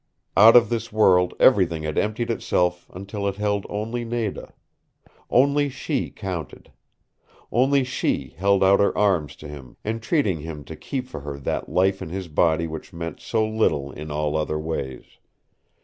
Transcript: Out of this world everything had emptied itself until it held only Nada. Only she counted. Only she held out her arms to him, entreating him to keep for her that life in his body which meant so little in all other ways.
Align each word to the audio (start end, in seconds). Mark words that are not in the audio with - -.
Out 0.35 0.55
of 0.55 0.69
this 0.69 0.91
world 0.91 1.35
everything 1.39 1.83
had 1.83 1.95
emptied 1.95 2.31
itself 2.31 2.89
until 2.91 3.27
it 3.27 3.35
held 3.35 3.67
only 3.69 4.03
Nada. 4.03 4.51
Only 5.29 5.69
she 5.69 6.09
counted. 6.09 6.71
Only 7.51 7.83
she 7.83 8.33
held 8.35 8.63
out 8.63 8.79
her 8.79 8.97
arms 8.97 9.35
to 9.35 9.47
him, 9.47 9.77
entreating 9.85 10.39
him 10.39 10.63
to 10.63 10.75
keep 10.75 11.07
for 11.07 11.19
her 11.19 11.37
that 11.37 11.69
life 11.69 12.01
in 12.01 12.09
his 12.09 12.29
body 12.29 12.65
which 12.65 12.91
meant 12.93 13.19
so 13.19 13.47
little 13.47 13.91
in 13.91 14.09
all 14.09 14.35
other 14.35 14.57
ways. 14.57 15.05